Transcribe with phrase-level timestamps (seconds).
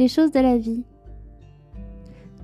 [0.00, 0.82] Les choses de la vie.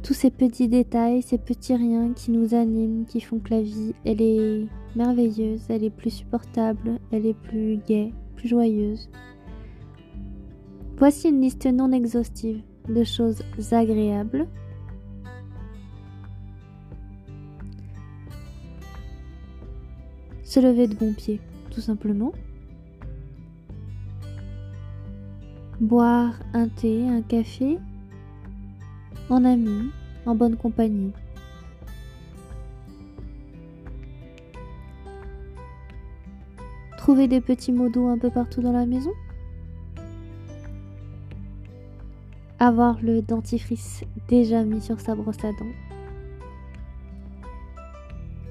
[0.03, 3.95] Tous ces petits détails, ces petits riens qui nous animent, qui font que la vie,
[4.05, 9.09] elle est merveilleuse, elle est plus supportable, elle est plus gaie, plus joyeuse.
[10.99, 13.43] Voici une liste non exhaustive de choses
[13.73, 14.47] agréables.
[20.43, 22.33] Se lever de bon pied, tout simplement.
[25.81, 27.79] Boire un thé, un café,
[29.29, 29.91] en ami,
[30.25, 31.13] en bonne compagnie.
[36.97, 39.13] Trouver des petits mots doux un peu partout dans la maison.
[42.59, 45.77] Avoir le dentifrice déjà mis sur sa brosse à dents.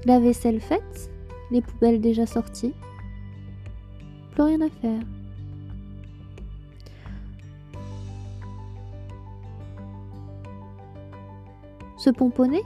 [0.04, 1.10] La vaisselle faite,
[1.50, 2.72] les poubelles déjà sorties.
[4.30, 5.02] Plus rien à faire.
[11.96, 12.62] Se pomponner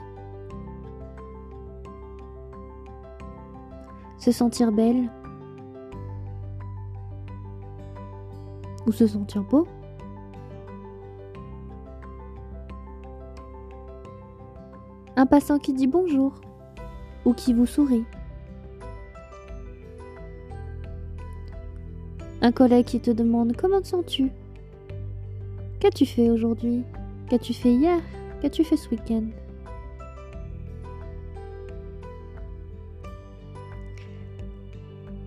[4.19, 5.11] Se sentir belle
[8.87, 9.67] Ou se sentir beau.
[15.17, 16.33] Un passant qui dit bonjour
[17.27, 18.05] ou qui vous sourit.
[22.41, 24.31] Un collègue qui te demande comment te sens-tu.
[25.79, 26.85] Qu'as-tu fait aujourd'hui?
[27.29, 28.01] Qu'as-tu fait hier?
[28.41, 29.25] Qu'as-tu fait ce week-end?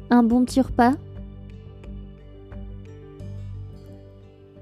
[0.10, 0.94] Un bon petit repas?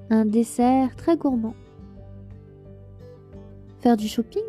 [0.09, 1.55] Un dessert très gourmand?
[3.79, 4.43] Faire du shopping?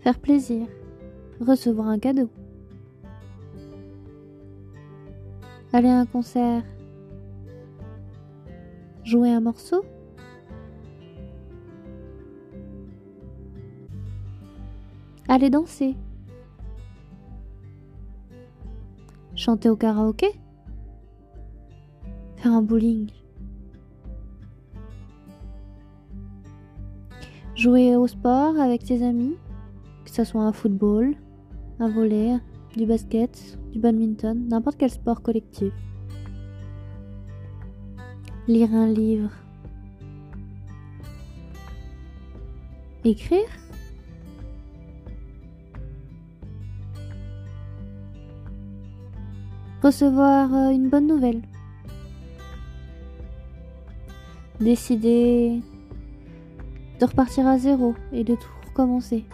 [0.00, 0.66] Faire plaisir?
[1.40, 2.28] Recevoir un cadeau?
[5.72, 6.62] Aller à un concert?
[9.04, 9.84] Jouer un morceau?
[15.34, 15.96] Aller danser.
[19.34, 20.26] Chanter au karaoké.
[22.36, 23.10] Faire un bowling.
[27.54, 29.38] Jouer au sport avec ses amis,
[30.04, 31.14] que ce soit un football,
[31.80, 32.36] un volley,
[32.76, 35.72] du basket, du badminton, n'importe quel sport collectif.
[38.48, 39.30] Lire un livre.
[43.04, 43.48] Écrire
[49.82, 51.42] recevoir euh, une bonne nouvelle.
[54.60, 55.60] Décider
[57.00, 59.24] de repartir à zéro et de tout recommencer.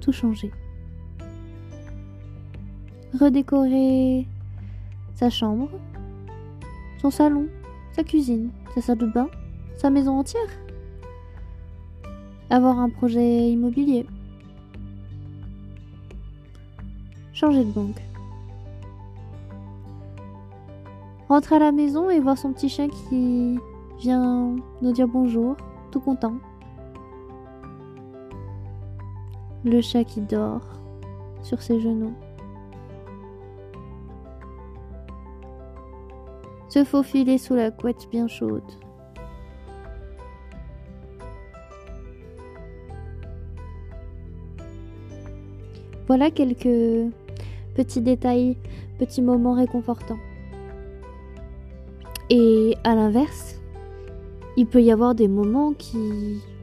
[0.00, 0.50] Tout changer.
[3.20, 4.26] Redécorer
[5.14, 5.68] sa chambre,
[7.02, 7.48] son salon,
[7.94, 9.28] sa cuisine, sa salle de bain,
[9.76, 10.40] sa maison entière.
[12.48, 14.06] Avoir un projet immobilier.
[17.34, 18.00] Changer de banque.
[21.32, 23.58] Rentrer à la maison et voir son petit chien qui
[23.98, 25.56] vient nous dire bonjour,
[25.90, 26.34] tout content.
[29.64, 30.60] Le chat qui dort
[31.42, 32.12] sur ses genoux.
[36.68, 38.60] Se faufiler sous la couette bien chaude.
[46.08, 47.10] Voilà quelques
[47.74, 48.58] petits détails,
[48.98, 50.18] petits moments réconfortants.
[52.34, 53.60] Et à l'inverse,
[54.56, 55.74] il peut y avoir des moments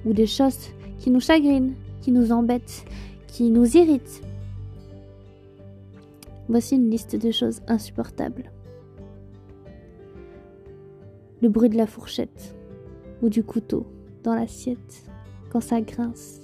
[0.03, 2.85] ou des choses qui nous chagrinent, qui nous embêtent,
[3.27, 4.23] qui nous irritent.
[6.47, 8.51] Voici une liste de choses insupportables.
[11.43, 12.55] Le bruit de la fourchette
[13.21, 13.85] ou du couteau
[14.23, 15.03] dans l'assiette
[15.51, 16.41] quand ça grince.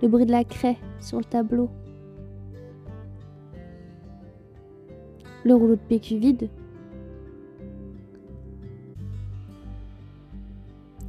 [0.00, 1.68] Le bruit de la craie sur le tableau.
[5.44, 6.48] Le rouleau de PQ vide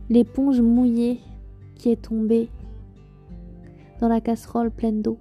[0.09, 1.19] l'éponge mouillée
[1.75, 2.49] qui est tombée
[3.99, 5.17] dans la casserole pleine d'eau.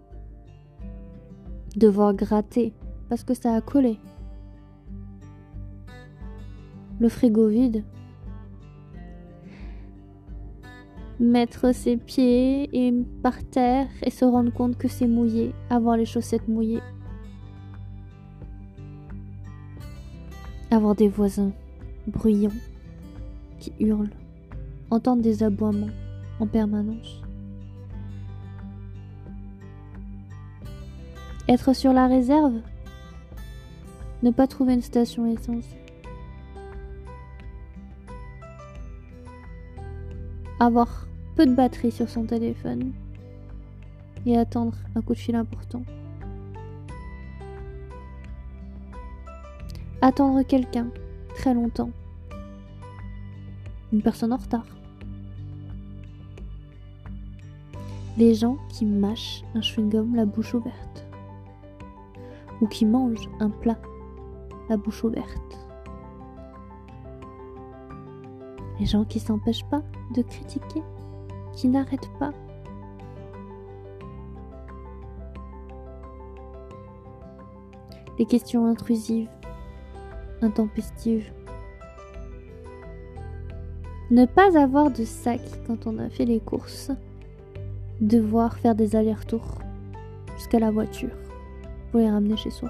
[1.77, 2.73] Devoir gratter
[3.09, 3.99] parce que ça a collé.
[7.01, 7.85] Le frigo vide.
[11.21, 12.69] Mettre ses pieds
[13.23, 16.83] par terre et se rendre compte que c'est mouillé, avoir les chaussettes mouillées.
[20.71, 21.53] Avoir des voisins
[22.09, 22.51] bruyants
[23.61, 24.11] qui hurlent
[24.93, 25.91] entendre des aboiements
[26.41, 27.23] en permanence.
[31.49, 32.55] Être sur la réserve,
[34.23, 35.67] ne pas trouver une station essence.
[40.63, 42.93] avoir peu de batterie sur son téléphone
[44.27, 45.83] et attendre un coup de fil important.
[50.01, 50.87] Attendre quelqu'un
[51.35, 51.91] très longtemps.
[53.93, 54.67] Une personne en retard.
[58.19, 61.07] Les gens qui mâchent un chewing-gum la bouche ouverte.
[62.61, 63.79] Ou qui mangent un plat
[64.69, 65.67] la bouche ouverte.
[68.79, 69.83] Les gens qui s'empêchent pas
[70.15, 70.83] de critiquer,
[71.55, 72.33] qui n'arrêtent pas.
[78.19, 79.31] Les questions intrusives,
[80.43, 81.33] intempestives.
[84.11, 86.93] Ne pas avoir de sac quand on a fait les courses.
[88.03, 89.61] Devoir faire des allers-retours
[90.35, 91.15] jusqu'à la voiture
[91.93, 92.69] pour les ramener chez soi.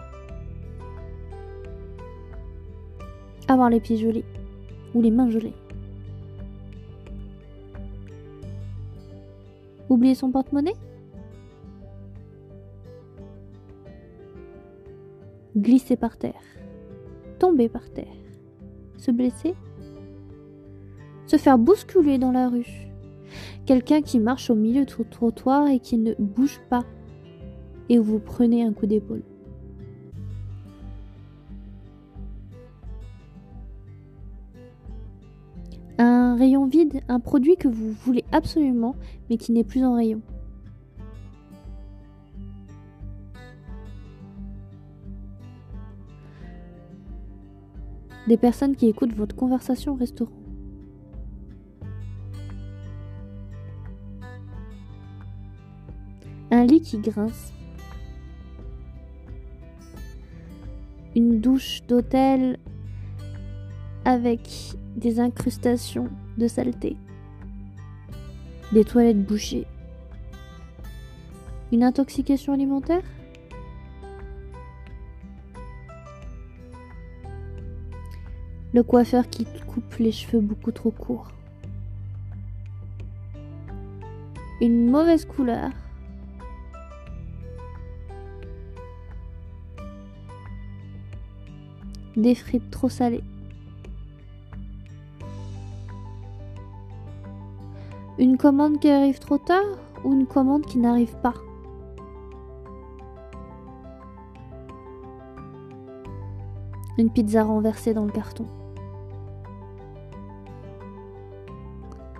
[3.49, 4.27] Avoir les pieds gelés
[4.93, 5.55] ou les mains gelées.
[9.89, 10.77] Oublier son porte-monnaie
[15.57, 16.43] Glisser par terre.
[17.39, 18.07] Tomber par terre.
[18.99, 19.55] Se blesser
[21.25, 22.92] Se faire bousculer dans la rue.
[23.67, 26.85] Quelqu'un qui marche au milieu du trottoir et qui ne bouge pas.
[27.89, 29.23] Et vous prenez un coup d'épaule.
[35.99, 38.97] Un rayon vide, un produit que vous voulez absolument
[39.29, 40.21] mais qui n'est plus en rayon.
[48.29, 50.42] Des personnes qui écoutent votre conversation au restaurant.
[56.81, 57.53] Qui grince.
[61.15, 62.59] Une douche d'hôtel
[64.07, 64.49] avec
[64.97, 66.09] des incrustations
[66.39, 66.97] de saleté,
[68.73, 69.67] des toilettes bouchées,
[71.73, 73.03] une intoxication alimentaire
[78.73, 81.31] Le coiffeur qui coupe les cheveux beaucoup trop courts.
[84.63, 85.71] Une mauvaise couleur.
[92.17, 93.25] Des frites trop salées.
[98.19, 99.65] Une commande qui arrive trop tard
[100.05, 101.33] ou une commande qui n'arrive pas?
[106.99, 108.45] Une pizza renversée dans le carton.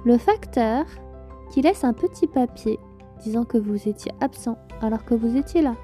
[0.05, 0.87] Le facteur
[1.51, 2.79] qui laisse un petit papier
[3.23, 5.75] disant que vous étiez absent alors que vous étiez là.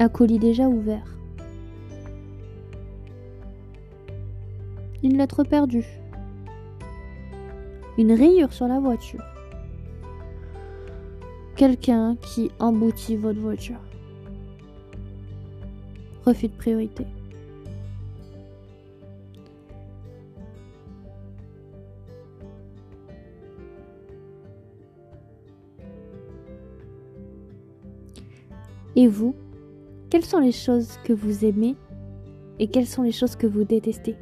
[0.00, 1.16] Un colis déjà ouvert.
[5.02, 5.86] Une lettre perdue
[7.98, 9.24] une rayure sur la voiture.
[11.56, 13.80] Quelqu'un qui emboutit votre voiture.
[16.24, 17.04] Refus de priorité.
[28.94, 29.34] Et vous,
[30.10, 31.76] quelles sont les choses que vous aimez
[32.58, 34.16] et quelles sont les choses que vous détestez?